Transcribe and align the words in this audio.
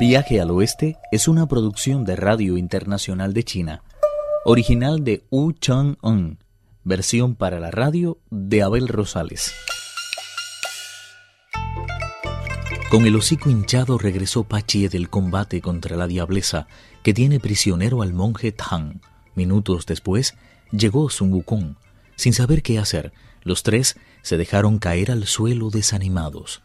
Viaje 0.00 0.40
al 0.40 0.50
Oeste 0.50 0.96
es 1.12 1.28
una 1.28 1.46
producción 1.46 2.06
de 2.06 2.16
Radio 2.16 2.56
Internacional 2.56 3.34
de 3.34 3.44
China, 3.44 3.82
original 4.46 5.04
de 5.04 5.26
Wu 5.30 5.52
Chang-un, 5.52 6.38
versión 6.84 7.34
para 7.34 7.60
la 7.60 7.70
radio 7.70 8.16
de 8.30 8.62
Abel 8.62 8.88
Rosales. 8.88 9.52
Con 12.90 13.04
el 13.04 13.14
hocico 13.14 13.50
hinchado 13.50 13.98
regresó 13.98 14.44
Pachie 14.44 14.88
del 14.88 15.10
combate 15.10 15.60
contra 15.60 15.98
la 15.98 16.06
diableza, 16.06 16.66
que 17.02 17.12
tiene 17.12 17.38
prisionero 17.38 18.00
al 18.00 18.14
monje 18.14 18.52
Tang. 18.52 19.02
Minutos 19.34 19.84
después, 19.84 20.34
llegó 20.72 21.10
Sun 21.10 21.30
Wukong. 21.30 21.74
Sin 22.16 22.32
saber 22.32 22.62
qué 22.62 22.78
hacer, 22.78 23.12
los 23.42 23.62
tres 23.62 23.98
se 24.22 24.38
dejaron 24.38 24.78
caer 24.78 25.10
al 25.10 25.26
suelo 25.26 25.68
desanimados. 25.68 26.62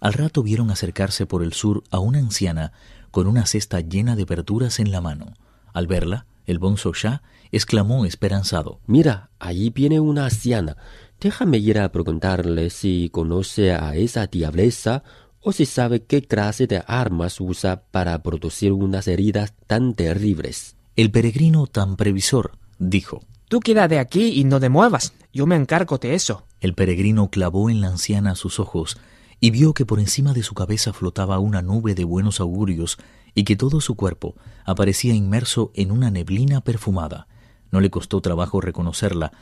Al 0.00 0.12
rato 0.12 0.42
vieron 0.42 0.70
acercarse 0.70 1.26
por 1.26 1.42
el 1.42 1.52
sur 1.52 1.82
a 1.90 1.98
una 1.98 2.18
anciana 2.18 2.72
con 3.10 3.26
una 3.26 3.46
cesta 3.46 3.80
llena 3.80 4.16
de 4.16 4.24
verduras 4.24 4.78
en 4.78 4.92
la 4.92 5.00
mano. 5.00 5.34
Al 5.72 5.86
verla, 5.86 6.26
el 6.46 6.58
bonzo 6.58 6.92
Shah 6.92 7.22
exclamó 7.50 8.04
esperanzado. 8.04 8.80
Mira, 8.86 9.30
allí 9.38 9.70
viene 9.70 10.00
una 10.00 10.24
anciana. 10.24 10.76
Déjame 11.20 11.58
ir 11.58 11.78
a 11.78 11.90
preguntarle 11.90 12.70
si 12.70 13.10
conoce 13.10 13.72
a 13.72 13.96
esa 13.96 14.26
diableza 14.26 15.02
o 15.40 15.52
si 15.52 15.66
sabe 15.66 16.02
qué 16.02 16.22
clase 16.22 16.66
de 16.66 16.82
armas 16.86 17.40
usa 17.40 17.82
para 17.90 18.22
producir 18.22 18.72
unas 18.72 19.08
heridas 19.08 19.54
tan 19.66 19.94
terribles. 19.94 20.76
El 20.96 21.10
peregrino 21.10 21.66
tan 21.66 21.96
previsor 21.96 22.52
dijo. 22.78 23.22
Tú 23.48 23.60
quédate 23.60 23.98
aquí 23.98 24.40
y 24.40 24.44
no 24.44 24.60
te 24.60 24.68
muevas. 24.68 25.14
Yo 25.32 25.46
me 25.46 25.56
encargo 25.56 25.98
de 25.98 26.14
eso. 26.14 26.44
El 26.60 26.74
peregrino 26.74 27.30
clavó 27.30 27.70
en 27.70 27.80
la 27.80 27.88
anciana 27.88 28.34
sus 28.34 28.60
ojos 28.60 28.98
y 29.40 29.50
vio 29.50 29.74
que 29.74 29.86
por 29.86 30.00
encima 30.00 30.32
de 30.32 30.42
su 30.42 30.54
cabeza 30.54 30.92
flotaba 30.92 31.38
una 31.38 31.62
nube 31.62 31.94
de 31.94 32.04
buenos 32.04 32.40
augurios 32.40 32.98
y 33.34 33.44
que 33.44 33.56
todo 33.56 33.80
su 33.80 33.94
cuerpo 33.94 34.34
aparecía 34.64 35.14
inmerso 35.14 35.70
en 35.74 35.90
una 35.90 36.10
neblina 36.10 36.60
perfumada. 36.60 37.28
No 37.70 37.80
le 37.80 37.90
costó 37.90 38.20
trabajo 38.20 38.60
reconocerla 38.60 39.32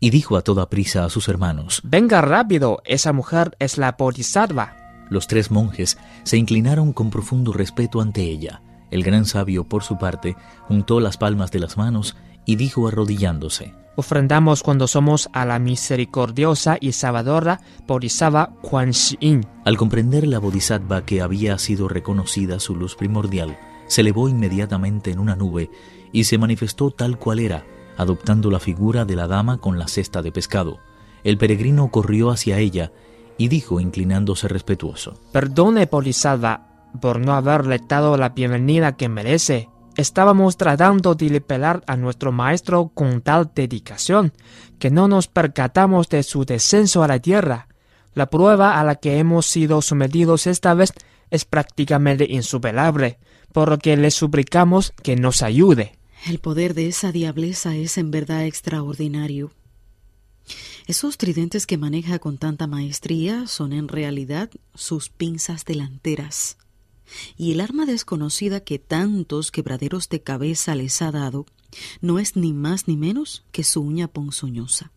y 0.00 0.10
dijo 0.10 0.36
a 0.36 0.42
toda 0.42 0.70
prisa 0.70 1.04
a 1.04 1.10
sus 1.10 1.28
hermanos 1.28 1.80
Venga 1.84 2.20
rápido, 2.20 2.82
esa 2.84 3.12
mujer 3.12 3.56
es 3.58 3.78
la 3.78 3.92
Bodhisattva. 3.92 4.76
Los 5.10 5.26
tres 5.26 5.50
monjes 5.50 5.98
se 6.22 6.38
inclinaron 6.38 6.92
con 6.92 7.10
profundo 7.10 7.52
respeto 7.52 8.00
ante 8.00 8.22
ella. 8.22 8.62
El 8.90 9.02
gran 9.02 9.24
sabio, 9.26 9.64
por 9.64 9.82
su 9.82 9.98
parte, 9.98 10.36
juntó 10.68 11.00
las 11.00 11.18
palmas 11.18 11.50
de 11.50 11.60
las 11.60 11.76
manos 11.76 12.16
y 12.46 12.56
dijo 12.56 12.88
arrodillándose 12.88 13.74
ofrendamos 13.96 14.62
cuando 14.62 14.86
somos 14.86 15.28
a 15.32 15.44
la 15.44 15.58
misericordiosa 15.58 16.76
y 16.80 16.92
salvadora 16.92 17.60
Bodhisattva 17.86 18.54
Kuan 18.62 18.92
Yin. 18.92 19.46
Al 19.64 19.76
comprender 19.76 20.26
la 20.26 20.38
Bodhisattva 20.38 21.04
que 21.04 21.20
había 21.20 21.58
sido 21.58 21.88
reconocida 21.88 22.60
su 22.60 22.74
luz 22.76 22.96
primordial, 22.96 23.58
se 23.86 24.00
elevó 24.00 24.28
inmediatamente 24.28 25.10
en 25.10 25.18
una 25.18 25.36
nube 25.36 25.70
y 26.12 26.24
se 26.24 26.38
manifestó 26.38 26.90
tal 26.90 27.18
cual 27.18 27.38
era, 27.38 27.64
adoptando 27.96 28.50
la 28.50 28.60
figura 28.60 29.04
de 29.04 29.16
la 29.16 29.26
dama 29.26 29.58
con 29.58 29.78
la 29.78 29.88
cesta 29.88 30.22
de 30.22 30.32
pescado. 30.32 30.78
El 31.24 31.38
peregrino 31.38 31.90
corrió 31.90 32.30
hacia 32.30 32.58
ella 32.58 32.92
y 33.38 33.48
dijo 33.48 33.80
inclinándose 33.80 34.48
respetuoso. 34.48 35.18
Perdone, 35.32 35.86
Bodhisattva, 35.86 36.90
por 37.00 37.20
no 37.20 37.34
haberle 37.34 37.80
dado 37.86 38.16
la 38.16 38.30
bienvenida 38.30 38.96
que 38.96 39.08
merece. 39.08 39.68
Estábamos 39.96 40.56
tratando 40.56 41.14
de 41.14 41.28
liberar 41.28 41.82
a 41.86 41.96
nuestro 41.96 42.32
maestro 42.32 42.90
con 42.94 43.20
tal 43.20 43.50
dedicación 43.54 44.32
que 44.78 44.90
no 44.90 45.06
nos 45.06 45.28
percatamos 45.28 46.08
de 46.08 46.22
su 46.22 46.46
descenso 46.46 47.02
a 47.02 47.08
la 47.08 47.18
tierra. 47.18 47.68
La 48.14 48.30
prueba 48.30 48.80
a 48.80 48.84
la 48.84 48.96
que 48.96 49.18
hemos 49.18 49.46
sido 49.46 49.82
sometidos 49.82 50.46
esta 50.46 50.72
vez 50.72 50.92
es 51.30 51.44
prácticamente 51.44 52.26
insuperable, 52.28 53.18
por 53.52 53.68
lo 53.68 53.78
que 53.78 53.96
le 53.96 54.10
suplicamos 54.10 54.92
que 55.02 55.16
nos 55.16 55.42
ayude. 55.42 55.98
El 56.26 56.38
poder 56.38 56.72
de 56.72 56.88
esa 56.88 57.12
diableza 57.12 57.76
es 57.76 57.98
en 57.98 58.10
verdad 58.10 58.44
extraordinario. 58.46 59.52
Esos 60.86 61.18
tridentes 61.18 61.66
que 61.66 61.78
maneja 61.78 62.18
con 62.18 62.38
tanta 62.38 62.66
maestría 62.66 63.46
son 63.46 63.72
en 63.72 63.88
realidad 63.88 64.50
sus 64.74 65.10
pinzas 65.10 65.64
delanteras 65.64 66.56
y 67.36 67.52
el 67.52 67.60
arma 67.60 67.86
desconocida 67.86 68.60
que 68.60 68.78
tantos 68.78 69.50
quebraderos 69.50 70.08
de 70.08 70.22
cabeza 70.22 70.74
les 70.74 71.02
ha 71.02 71.10
dado 71.10 71.46
no 72.00 72.18
es 72.18 72.36
ni 72.36 72.52
más 72.52 72.88
ni 72.88 72.96
menos 72.96 73.44
que 73.52 73.64
su 73.64 73.80
uña 73.80 74.08
ponzoñosa. 74.08 74.92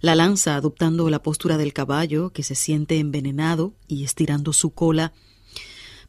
La 0.00 0.14
lanza, 0.14 0.56
adoptando 0.56 1.10
la 1.10 1.22
postura 1.22 1.58
del 1.58 1.72
caballo, 1.72 2.30
que 2.30 2.42
se 2.42 2.54
siente 2.54 2.98
envenenado 2.98 3.74
y 3.86 4.04
estirando 4.04 4.52
su 4.52 4.70
cola, 4.70 5.12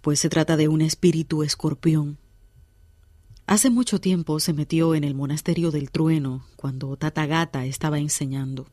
pues 0.01 0.19
se 0.19 0.29
trata 0.29 0.57
de 0.57 0.67
un 0.67 0.81
espíritu 0.81 1.43
escorpión. 1.43 2.17
Hace 3.47 3.69
mucho 3.69 3.99
tiempo 3.99 4.39
se 4.39 4.53
metió 4.53 4.95
en 4.95 5.03
el 5.03 5.13
monasterio 5.13 5.71
del 5.71 5.91
trueno, 5.91 6.45
cuando 6.55 6.95
Tatagata 6.95 7.65
estaba 7.65 7.99
enseñando. 7.99 8.67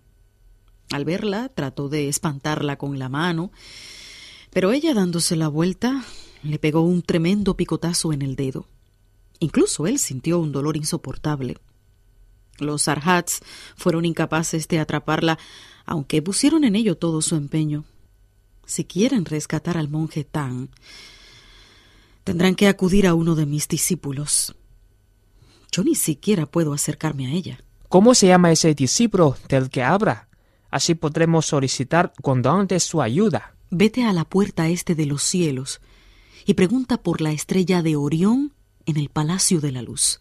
Al 0.91 1.04
verla, 1.04 1.48
trató 1.48 1.88
de 1.88 2.09
espantarla 2.09 2.76
con 2.76 2.98
la 2.98 3.09
mano, 3.09 3.50
pero 4.50 4.72
ella 4.72 4.94
dándose 4.94 5.36
la 5.36 5.48
vuelta 5.48 6.04
le 6.42 6.59
pegó 6.59 6.82
un 6.82 7.03
tremendo 7.03 7.56
picotazo 7.56 8.12
en 8.12 8.22
el 8.22 8.36
dedo. 8.36 8.66
Incluso 9.41 9.86
él 9.86 9.98
sintió 9.98 10.38
un 10.38 10.53
dolor 10.53 10.76
insoportable. 10.76 11.59
Los 12.59 12.88
arhats 12.88 13.41
fueron 13.76 14.04
incapaces 14.04 14.66
de 14.69 14.78
atraparla, 14.78 15.38
aunque 15.86 16.22
pusieron 16.22 16.64
en 16.64 16.75
ello 16.75 16.97
todo 16.97 17.22
su 17.22 17.36
empeño. 17.36 17.84
Si 18.66 18.84
quieren 18.84 19.25
rescatar 19.25 19.78
al 19.78 19.88
monje 19.88 20.25
Tang, 20.25 20.69
tendrán 22.25 22.54
que 22.54 22.69
acudir 22.69 23.06
a 23.06 23.15
uno 23.15 23.34
de 23.34 23.47
mis 23.47 23.69
discípulos. 23.69 24.54
Yo 25.70 25.84
ni 25.84 25.94
siquiera 25.94 26.47
puedo 26.47 26.72
acercarme 26.72 27.28
a 27.28 27.30
ella. 27.30 27.62
¿Cómo 27.88 28.15
se 28.15 28.26
llama 28.26 28.53
ese 28.53 28.75
discípulo 28.75 29.36
del 29.48 29.70
que 29.70 29.82
habla? 29.82 30.28
Así 30.70 30.94
podremos 30.94 31.47
solicitar 31.47 32.12
cuando 32.20 32.50
antes 32.50 32.82
su 32.84 33.00
ayuda. 33.00 33.54
Vete 33.71 34.05
a 34.05 34.15
la 34.15 34.25
puerta 34.25 34.69
este 34.69 34.95
de 34.95 35.05
los 35.05 35.23
cielos 35.23 35.81
y 36.47 36.55
pregunta 36.55 36.97
por 36.97 37.21
la 37.21 37.33
estrella 37.33 37.83
de 37.83 37.97
Orión 37.97 38.53
en 38.87 38.97
el 38.97 39.11
Palacio 39.11 39.61
de 39.61 39.73
la 39.73 39.83
Luz. 39.83 40.21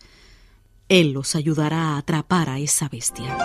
Él 0.90 1.14
los 1.14 1.34
ayudará 1.34 1.94
a 1.94 1.98
atrapar 1.98 2.50
a 2.50 2.60
esa 2.60 2.90
bestia. 2.90 3.38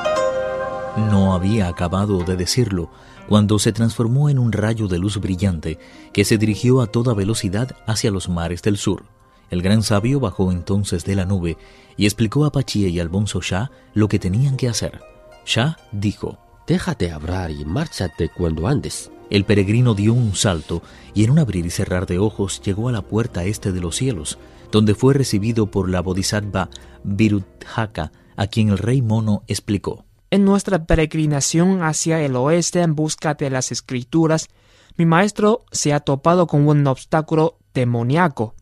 No 0.96 1.34
había 1.34 1.68
acabado 1.68 2.24
de 2.24 2.36
decirlo 2.36 2.90
cuando 3.28 3.60
se 3.60 3.72
transformó 3.72 4.28
en 4.28 4.40
un 4.40 4.50
rayo 4.50 4.88
de 4.88 4.98
luz 4.98 5.18
brillante 5.18 5.78
que 6.12 6.24
se 6.24 6.36
dirigió 6.36 6.80
a 6.80 6.88
toda 6.88 7.14
velocidad 7.14 7.76
hacia 7.86 8.10
los 8.10 8.28
mares 8.28 8.62
del 8.62 8.78
sur. 8.78 9.04
El 9.50 9.62
gran 9.62 9.84
sabio 9.84 10.18
bajó 10.18 10.50
entonces 10.50 11.04
de 11.04 11.14
la 11.14 11.26
nube 11.26 11.56
y 11.96 12.06
explicó 12.06 12.44
a 12.44 12.50
Pachie 12.50 12.88
y 12.88 12.98
al 12.98 13.08
bonzo 13.08 13.40
Shah 13.40 13.70
lo 13.94 14.08
que 14.08 14.18
tenían 14.18 14.56
que 14.56 14.68
hacer. 14.68 15.00
Shah 15.46 15.76
dijo: 15.92 16.38
Déjate 16.66 17.12
hablar 17.12 17.52
y 17.52 17.64
márchate 17.64 18.28
cuando 18.28 18.66
andes. 18.66 19.10
El 19.32 19.46
peregrino 19.46 19.94
dio 19.94 20.12
un 20.12 20.34
salto 20.34 20.82
y 21.14 21.24
en 21.24 21.30
un 21.30 21.38
abrir 21.38 21.64
y 21.64 21.70
cerrar 21.70 22.04
de 22.04 22.18
ojos 22.18 22.60
llegó 22.60 22.90
a 22.90 22.92
la 22.92 23.00
puerta 23.00 23.44
este 23.44 23.72
de 23.72 23.80
los 23.80 23.96
cielos, 23.96 24.38
donde 24.70 24.94
fue 24.94 25.14
recibido 25.14 25.70
por 25.70 25.88
la 25.88 26.02
bodhisattva 26.02 26.68
Virudhaka, 27.02 28.12
a 28.36 28.46
quien 28.48 28.68
el 28.68 28.76
rey 28.76 29.00
mono 29.00 29.42
explicó. 29.46 30.04
En 30.30 30.44
nuestra 30.44 30.84
peregrinación 30.84 31.82
hacia 31.82 32.20
el 32.20 32.36
oeste 32.36 32.82
en 32.82 32.94
busca 32.94 33.32
de 33.32 33.48
las 33.48 33.72
escrituras, 33.72 34.50
mi 34.98 35.06
maestro 35.06 35.64
se 35.72 35.94
ha 35.94 36.00
topado 36.00 36.46
con 36.46 36.68
un 36.68 36.86
obstáculo 36.86 37.56
demoníaco. 37.72 38.54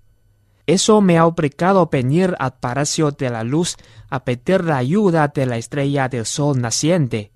Eso 0.69 1.01
me 1.01 1.19
ha 1.19 1.27
obligado 1.27 1.81
a 1.81 1.89
venir 1.91 2.37
al 2.39 2.55
Palacio 2.61 3.11
de 3.11 3.29
la 3.29 3.43
Luz 3.43 3.75
a 4.09 4.23
pedir 4.23 4.63
la 4.63 4.77
ayuda 4.77 5.33
de 5.35 5.47
la 5.47 5.57
estrella 5.57 6.09
del 6.09 6.27
sol 6.27 6.61
naciente. 6.61 7.33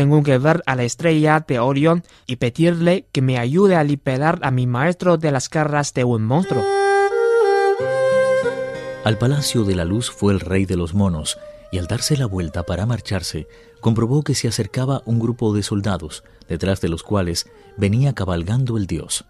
Tengo 0.00 0.22
que 0.22 0.38
ver 0.38 0.62
a 0.64 0.76
la 0.76 0.84
estrella 0.84 1.44
de 1.46 1.58
Orión 1.58 2.04
y 2.26 2.36
pedirle 2.36 3.04
que 3.12 3.20
me 3.20 3.36
ayude 3.36 3.76
a 3.76 3.84
liberar 3.84 4.38
a 4.40 4.50
mi 4.50 4.66
maestro 4.66 5.18
de 5.18 5.30
las 5.30 5.50
garras 5.50 5.92
de 5.92 6.04
un 6.04 6.24
monstruo. 6.24 6.64
Al 9.04 9.18
Palacio 9.18 9.64
de 9.64 9.74
la 9.74 9.84
Luz 9.84 10.10
fue 10.10 10.32
el 10.32 10.40
rey 10.40 10.64
de 10.64 10.78
los 10.78 10.94
monos, 10.94 11.38
y 11.70 11.76
al 11.76 11.86
darse 11.86 12.16
la 12.16 12.24
vuelta 12.24 12.62
para 12.62 12.86
marcharse, 12.86 13.46
comprobó 13.80 14.22
que 14.22 14.34
se 14.34 14.48
acercaba 14.48 15.02
un 15.04 15.18
grupo 15.18 15.52
de 15.52 15.62
soldados, 15.62 16.24
detrás 16.48 16.80
de 16.80 16.88
los 16.88 17.02
cuales 17.02 17.50
venía 17.76 18.14
cabalgando 18.14 18.78
el 18.78 18.86
dios. 18.86 19.26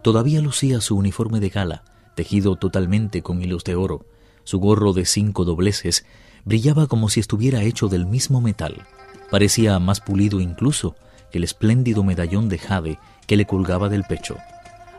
Todavía 0.00 0.40
lucía 0.40 0.80
su 0.80 0.96
uniforme 0.96 1.40
de 1.40 1.50
gala, 1.50 1.84
tejido 2.14 2.56
totalmente 2.56 3.20
con 3.20 3.42
hilos 3.42 3.64
de 3.64 3.74
oro. 3.74 4.06
Su 4.44 4.60
gorro 4.60 4.94
de 4.94 5.04
cinco 5.04 5.44
dobleces 5.44 6.06
brillaba 6.46 6.86
como 6.86 7.10
si 7.10 7.20
estuviera 7.20 7.64
hecho 7.64 7.88
del 7.88 8.06
mismo 8.06 8.40
metal. 8.40 8.86
Parecía 9.30 9.78
más 9.78 10.00
pulido 10.00 10.40
incluso 10.40 10.96
que 11.30 11.38
el 11.38 11.44
espléndido 11.44 12.04
medallón 12.04 12.48
de 12.48 12.58
jade 12.58 12.98
que 13.26 13.36
le 13.36 13.46
colgaba 13.46 13.88
del 13.88 14.04
pecho. 14.04 14.36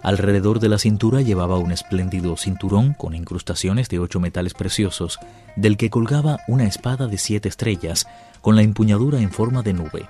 Alrededor 0.03 0.59
de 0.59 0.69
la 0.69 0.77
cintura 0.77 1.21
llevaba 1.21 1.57
un 1.57 1.71
espléndido 1.71 2.37
cinturón 2.37 2.93
con 2.93 3.15
incrustaciones 3.15 3.89
de 3.89 3.99
ocho 3.99 4.19
metales 4.19 4.53
preciosos, 4.53 5.19
del 5.55 5.75
que 5.75 5.89
colgaba 5.89 6.39
una 6.47 6.65
espada 6.65 7.07
de 7.07 7.17
siete 7.17 7.49
estrellas 7.49 8.07
con 8.41 8.55
la 8.55 8.61
empuñadura 8.61 9.19
en 9.19 9.31
forma 9.31 9.63
de 9.63 9.73
nube. 9.73 10.07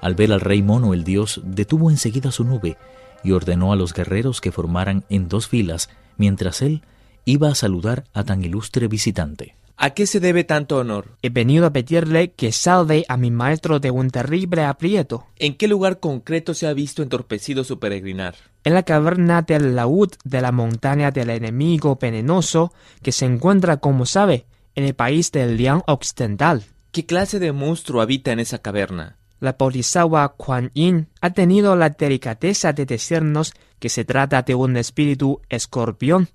Al 0.00 0.14
ver 0.14 0.32
al 0.32 0.40
rey 0.40 0.62
mono 0.62 0.94
el 0.94 1.04
dios 1.04 1.40
detuvo 1.44 1.90
enseguida 1.90 2.30
su 2.30 2.44
nube 2.44 2.76
y 3.22 3.32
ordenó 3.32 3.72
a 3.72 3.76
los 3.76 3.92
guerreros 3.92 4.40
que 4.40 4.52
formaran 4.52 5.04
en 5.08 5.28
dos 5.28 5.48
filas 5.48 5.90
mientras 6.16 6.62
él 6.62 6.82
iba 7.24 7.48
a 7.48 7.54
saludar 7.54 8.04
a 8.14 8.24
tan 8.24 8.44
ilustre 8.44 8.88
visitante. 8.88 9.56
¿A 9.86 9.90
qué 9.90 10.08
se 10.08 10.18
debe 10.18 10.42
tanto 10.42 10.78
honor? 10.78 11.16
He 11.22 11.28
venido 11.28 11.64
a 11.64 11.72
pedirle 11.72 12.32
que 12.32 12.50
salve 12.50 13.04
a 13.08 13.16
mi 13.16 13.30
maestro 13.30 13.78
de 13.78 13.92
un 13.92 14.10
terrible 14.10 14.64
aprieto. 14.64 15.28
¿En 15.38 15.56
qué 15.56 15.68
lugar 15.68 16.00
concreto 16.00 16.54
se 16.54 16.66
ha 16.66 16.72
visto 16.72 17.04
entorpecido 17.04 17.62
su 17.62 17.78
peregrinar? 17.78 18.34
En 18.64 18.74
la 18.74 18.82
caverna 18.82 19.42
del 19.42 19.76
laúd 19.76 20.10
de 20.24 20.40
la 20.40 20.50
montaña 20.50 21.12
del 21.12 21.30
enemigo 21.30 21.96
venenoso 22.00 22.72
que 23.00 23.12
se 23.12 23.26
encuentra, 23.26 23.76
como 23.76 24.06
sabe, 24.06 24.46
en 24.74 24.82
el 24.82 24.94
país 24.94 25.30
del 25.30 25.56
Liang 25.56 25.82
Occidental. 25.86 26.64
¿Qué 26.90 27.06
clase 27.06 27.38
de 27.38 27.52
monstruo 27.52 28.00
habita 28.00 28.32
en 28.32 28.40
esa 28.40 28.58
caverna? 28.58 29.18
La 29.38 29.52
Bodhisattva 29.56 30.34
Kuan 30.36 30.72
Yin 30.74 31.06
ha 31.20 31.30
tenido 31.30 31.76
la 31.76 31.90
delicadeza 31.90 32.72
de 32.72 32.86
decirnos 32.86 33.52
que 33.78 33.88
se 33.88 34.04
trata 34.04 34.42
de 34.42 34.56
un 34.56 34.78
espíritu 34.78 35.42
escorpión 35.48 36.28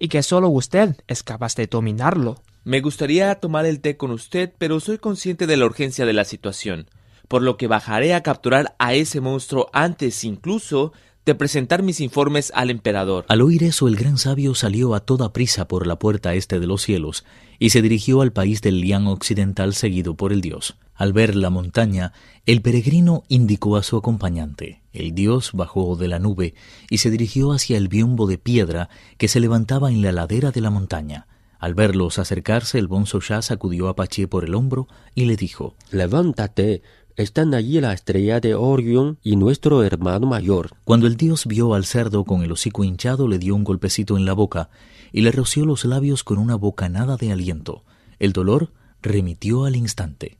y 0.00 0.08
que 0.08 0.24
solo 0.24 0.48
usted 0.48 0.96
es 1.06 1.22
capaz 1.22 1.54
de 1.54 1.68
dominarlo. 1.68 2.42
Me 2.64 2.80
gustaría 2.80 3.32
tomar 3.36 3.66
el 3.66 3.80
té 3.80 3.96
con 3.96 4.10
usted, 4.10 4.52
pero 4.58 4.80
soy 4.80 4.98
consciente 4.98 5.46
de 5.46 5.56
la 5.56 5.66
urgencia 5.66 6.04
de 6.06 6.14
la 6.14 6.24
situación, 6.24 6.88
por 7.28 7.42
lo 7.42 7.56
que 7.56 7.68
bajaré 7.68 8.14
a 8.14 8.22
capturar 8.22 8.74
a 8.78 8.94
ese 8.94 9.20
monstruo 9.20 9.70
antes 9.72 10.24
incluso 10.24 10.92
de 11.30 11.36
presentar 11.36 11.84
mis 11.84 12.00
informes 12.00 12.50
al 12.56 12.70
emperador. 12.70 13.24
Al 13.28 13.40
oír 13.40 13.62
eso, 13.62 13.86
el 13.86 13.94
gran 13.94 14.18
sabio 14.18 14.56
salió 14.56 14.96
a 14.96 15.00
toda 15.00 15.32
prisa 15.32 15.68
por 15.68 15.86
la 15.86 15.96
puerta 15.96 16.34
este 16.34 16.58
de 16.58 16.66
los 16.66 16.82
cielos 16.82 17.24
y 17.60 17.70
se 17.70 17.82
dirigió 17.82 18.20
al 18.20 18.32
país 18.32 18.62
del 18.62 18.80
Liang 18.80 19.06
occidental 19.06 19.74
seguido 19.74 20.16
por 20.16 20.32
el 20.32 20.40
dios. 20.40 20.76
Al 20.96 21.12
ver 21.12 21.36
la 21.36 21.48
montaña, 21.48 22.12
el 22.46 22.62
peregrino 22.62 23.22
indicó 23.28 23.76
a 23.76 23.84
su 23.84 23.96
acompañante. 23.96 24.82
El 24.92 25.14
dios 25.14 25.52
bajó 25.52 25.94
de 25.94 26.08
la 26.08 26.18
nube 26.18 26.54
y 26.90 26.98
se 26.98 27.12
dirigió 27.12 27.52
hacia 27.52 27.76
el 27.76 27.86
biombo 27.86 28.26
de 28.26 28.38
piedra 28.38 28.88
que 29.16 29.28
se 29.28 29.38
levantaba 29.38 29.92
en 29.92 30.02
la 30.02 30.10
ladera 30.10 30.50
de 30.50 30.60
la 30.60 30.70
montaña. 30.70 31.28
Al 31.60 31.74
verlos 31.74 32.18
acercarse, 32.18 32.80
el 32.80 32.88
bonzo 32.88 33.20
ya 33.20 33.40
sacudió 33.40 33.88
a 33.88 33.94
Paché 33.94 34.26
por 34.26 34.44
el 34.44 34.56
hombro 34.56 34.88
y 35.14 35.26
le 35.26 35.36
dijo 35.36 35.76
Levántate, 35.92 36.82
están 37.16 37.54
allí 37.54 37.80
la 37.80 37.92
estrella 37.92 38.40
de 38.40 38.54
Orión 38.54 39.18
y 39.22 39.36
nuestro 39.36 39.82
hermano 39.82 40.26
mayor. 40.26 40.70
Cuando 40.84 41.06
el 41.06 41.16
dios 41.16 41.46
vio 41.46 41.74
al 41.74 41.84
cerdo 41.84 42.24
con 42.24 42.42
el 42.42 42.52
hocico 42.52 42.84
hinchado, 42.84 43.28
le 43.28 43.38
dio 43.38 43.54
un 43.54 43.64
golpecito 43.64 44.16
en 44.16 44.24
la 44.24 44.32
boca 44.32 44.70
y 45.12 45.22
le 45.22 45.32
roció 45.32 45.66
los 45.66 45.84
labios 45.84 46.24
con 46.24 46.38
una 46.38 46.54
bocanada 46.54 47.16
de 47.16 47.32
aliento. 47.32 47.84
El 48.18 48.32
dolor 48.32 48.72
remitió 49.02 49.64
al 49.64 49.76
instante. 49.76 50.38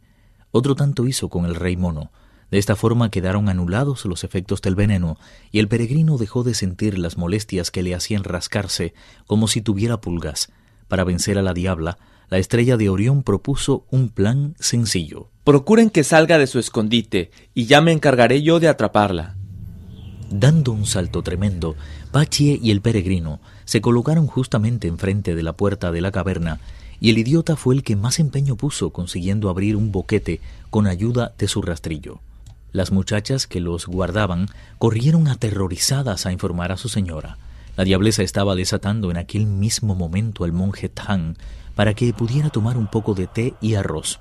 Otro 0.50 0.74
tanto 0.74 1.06
hizo 1.06 1.28
con 1.28 1.44
el 1.44 1.54
rey 1.54 1.76
mono. 1.76 2.10
De 2.50 2.58
esta 2.58 2.74
forma 2.74 3.10
quedaron 3.10 3.48
anulados 3.48 4.04
los 4.04 4.24
efectos 4.24 4.60
del 4.60 4.74
veneno, 4.74 5.16
y 5.52 5.60
el 5.60 5.68
peregrino 5.68 6.18
dejó 6.18 6.42
de 6.42 6.54
sentir 6.54 6.98
las 6.98 7.16
molestias 7.16 7.70
que 7.70 7.82
le 7.82 7.94
hacían 7.94 8.24
rascarse 8.24 8.92
como 9.26 9.46
si 9.46 9.62
tuviera 9.62 10.00
pulgas. 10.00 10.50
Para 10.88 11.04
vencer 11.04 11.38
a 11.38 11.42
la 11.42 11.54
diabla, 11.54 11.98
la 12.30 12.38
estrella 12.38 12.76
de 12.76 12.88
Orión 12.88 13.22
propuso 13.24 13.84
un 13.90 14.08
plan 14.08 14.54
sencillo. 14.60 15.28
Procuren 15.44 15.90
que 15.90 16.04
salga 16.04 16.38
de 16.38 16.46
su 16.46 16.58
escondite, 16.60 17.32
y 17.54 17.66
ya 17.66 17.80
me 17.80 17.92
encargaré 17.92 18.42
yo 18.42 18.60
de 18.60 18.68
atraparla. 18.68 19.36
Dando 20.30 20.70
un 20.70 20.86
salto 20.86 21.22
tremendo, 21.22 21.74
Pachie 22.12 22.60
y 22.62 22.70
el 22.70 22.80
peregrino 22.80 23.40
se 23.64 23.80
colocaron 23.80 24.28
justamente 24.28 24.86
enfrente 24.86 25.34
de 25.34 25.42
la 25.42 25.54
puerta 25.54 25.90
de 25.90 26.00
la 26.00 26.12
caverna, 26.12 26.60
y 27.00 27.10
el 27.10 27.18
idiota 27.18 27.56
fue 27.56 27.74
el 27.74 27.82
que 27.82 27.96
más 27.96 28.20
empeño 28.20 28.54
puso 28.54 28.90
consiguiendo 28.90 29.48
abrir 29.48 29.74
un 29.74 29.90
boquete 29.90 30.40
con 30.70 30.86
ayuda 30.86 31.32
de 31.36 31.48
su 31.48 31.62
rastrillo. 31.62 32.20
Las 32.72 32.92
muchachas 32.92 33.48
que 33.48 33.58
los 33.58 33.86
guardaban 33.86 34.46
corrieron 34.78 35.26
aterrorizadas 35.26 36.26
a 36.26 36.32
informar 36.32 36.70
a 36.70 36.76
su 36.76 36.88
señora. 36.88 37.38
La 37.76 37.82
diableza 37.82 38.22
estaba 38.22 38.54
desatando 38.54 39.10
en 39.10 39.16
aquel 39.16 39.46
mismo 39.46 39.96
momento 39.96 40.44
al 40.44 40.52
monje 40.52 40.88
Tang 40.88 41.36
para 41.80 41.94
que 41.94 42.12
pudiera 42.12 42.50
tomar 42.50 42.76
un 42.76 42.88
poco 42.88 43.14
de 43.14 43.26
té 43.26 43.54
y 43.62 43.72
arroz. 43.72 44.20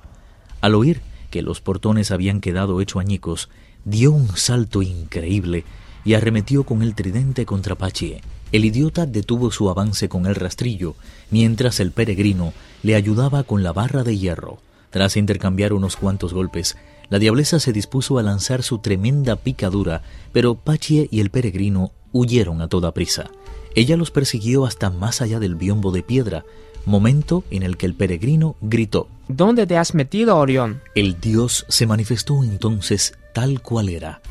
Al 0.61 0.75
oír 0.75 1.01
que 1.29 1.41
los 1.41 1.59
portones 1.59 2.09
habían 2.09 2.39
quedado 2.39 2.79
hecho 2.79 3.01
añicos, 3.01 3.49
dio 3.83 4.13
un 4.13 4.29
salto 4.37 4.81
increíble 4.81 5.65
y 6.05 6.13
arremetió 6.13 6.63
con 6.63 6.81
el 6.81 6.95
tridente 6.95 7.45
contra 7.45 7.75
Pachie. 7.75 8.21
El 8.53 8.63
idiota 8.63 9.05
detuvo 9.05 9.51
su 9.51 9.69
avance 9.69 10.07
con 10.07 10.25
el 10.25 10.35
rastrillo, 10.35 10.95
mientras 11.31 11.81
el 11.81 11.91
peregrino 11.91 12.53
le 12.81 12.95
ayudaba 12.95 13.43
con 13.43 13.61
la 13.61 13.73
barra 13.73 14.05
de 14.05 14.17
hierro. 14.17 14.59
Tras 14.89 15.17
intercambiar 15.17 15.73
unos 15.73 15.97
cuantos 15.97 16.33
golpes, 16.33 16.77
la 17.09 17.19
diableza 17.19 17.59
se 17.59 17.73
dispuso 17.73 18.19
a 18.19 18.23
lanzar 18.23 18.63
su 18.63 18.77
tremenda 18.77 19.35
picadura, 19.35 20.01
pero 20.31 20.55
Pachie 20.55 21.09
y 21.11 21.19
el 21.19 21.29
peregrino 21.29 21.91
huyeron 22.13 22.61
a 22.61 22.69
toda 22.69 22.93
prisa. 22.93 23.29
Ella 23.75 23.97
los 23.97 24.11
persiguió 24.11 24.65
hasta 24.65 24.89
más 24.89 25.21
allá 25.21 25.39
del 25.39 25.55
biombo 25.55 25.91
de 25.91 26.03
piedra, 26.03 26.45
momento 26.85 27.43
en 27.51 27.63
el 27.63 27.77
que 27.77 27.85
el 27.85 27.93
peregrino 27.93 28.55
gritó 28.61 29.07
¿Dónde 29.27 29.67
te 29.67 29.77
has 29.77 29.93
metido, 29.93 30.37
Orión? 30.37 30.81
El 30.95 31.21
dios 31.21 31.65
se 31.69 31.85
manifestó 31.85 32.43
entonces 32.43 33.13
tal 33.31 33.61
cual 33.61 33.89
era, 33.89 34.21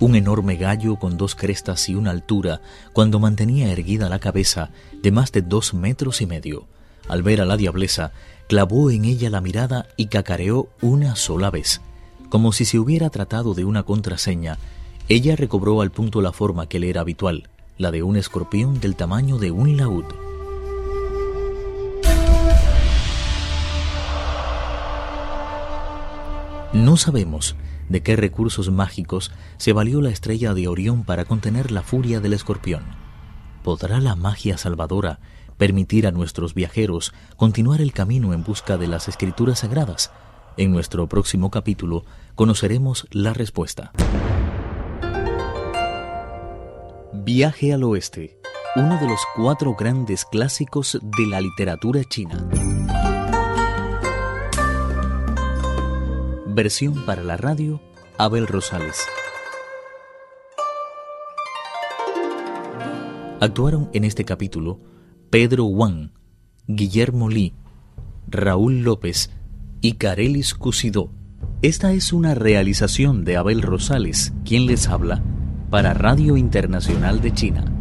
un 0.00 0.16
enorme 0.16 0.56
gallo 0.56 0.96
con 0.96 1.16
dos 1.16 1.36
crestas 1.36 1.88
y 1.88 1.94
una 1.94 2.10
altura, 2.10 2.60
cuando 2.92 3.20
mantenía 3.20 3.70
erguida 3.70 4.08
la 4.08 4.18
cabeza 4.18 4.70
de 5.00 5.12
más 5.12 5.30
de 5.30 5.42
dos 5.42 5.74
metros 5.74 6.20
y 6.20 6.26
medio. 6.26 6.66
Al 7.08 7.22
ver 7.22 7.40
a 7.40 7.44
la 7.44 7.56
diableza, 7.56 8.10
clavó 8.48 8.90
en 8.90 9.04
ella 9.04 9.30
la 9.30 9.40
mirada 9.40 9.86
y 9.96 10.06
cacareó 10.06 10.68
una 10.82 11.14
sola 11.14 11.50
vez. 11.50 11.80
Como 12.28 12.52
si 12.52 12.64
se 12.64 12.80
hubiera 12.80 13.10
tratado 13.10 13.54
de 13.54 13.64
una 13.64 13.84
contraseña, 13.84 14.58
ella 15.08 15.36
recobró 15.36 15.80
al 15.82 15.90
punto 15.90 16.20
la 16.20 16.32
forma 16.32 16.68
que 16.68 16.80
le 16.80 16.90
era 16.90 17.02
habitual, 17.02 17.48
la 17.76 17.92
de 17.92 18.02
un 18.02 18.16
escorpión 18.16 18.80
del 18.80 18.96
tamaño 18.96 19.38
de 19.38 19.52
un 19.52 19.76
laúd. 19.76 20.04
No 26.72 26.98
sabemos 26.98 27.56
de 27.88 28.02
qué 28.02 28.14
recursos 28.14 28.70
mágicos 28.70 29.32
se 29.56 29.72
valió 29.72 30.02
la 30.02 30.10
estrella 30.10 30.52
de 30.52 30.68
Orión 30.68 31.04
para 31.04 31.24
contener 31.24 31.70
la 31.70 31.82
furia 31.82 32.20
del 32.20 32.34
escorpión. 32.34 32.82
¿Podrá 33.64 34.00
la 34.00 34.16
magia 34.16 34.58
salvadora 34.58 35.18
permitir 35.56 36.06
a 36.06 36.10
nuestros 36.10 36.54
viajeros 36.54 37.14
continuar 37.36 37.80
el 37.80 37.92
camino 37.92 38.34
en 38.34 38.44
busca 38.44 38.76
de 38.76 38.86
las 38.86 39.08
escrituras 39.08 39.60
sagradas? 39.60 40.12
En 40.58 40.70
nuestro 40.70 41.08
próximo 41.08 41.50
capítulo 41.50 42.04
conoceremos 42.34 43.06
la 43.12 43.32
respuesta. 43.32 43.92
Viaje 47.14 47.72
al 47.72 47.82
Oeste, 47.84 48.38
uno 48.76 48.98
de 48.98 49.08
los 49.08 49.20
cuatro 49.36 49.74
grandes 49.74 50.26
clásicos 50.26 50.98
de 51.02 51.26
la 51.26 51.40
literatura 51.40 52.02
china. 52.04 52.46
Versión 56.58 57.06
para 57.06 57.22
la 57.22 57.36
radio, 57.36 57.80
Abel 58.18 58.48
Rosales. 58.48 59.06
Actuaron 63.40 63.88
en 63.92 64.02
este 64.02 64.24
capítulo 64.24 64.80
Pedro 65.30 65.66
Wang, 65.66 66.10
Guillermo 66.66 67.28
Li, 67.28 67.54
Raúl 68.26 68.80
López 68.80 69.30
y 69.80 69.92
Carelis 69.98 70.54
Cusidó. 70.54 71.12
Esta 71.62 71.92
es 71.92 72.12
una 72.12 72.34
realización 72.34 73.24
de 73.24 73.36
Abel 73.36 73.62
Rosales, 73.62 74.32
quien 74.44 74.66
les 74.66 74.88
habla 74.88 75.22
para 75.70 75.94
Radio 75.94 76.36
Internacional 76.36 77.20
de 77.20 77.34
China. 77.34 77.77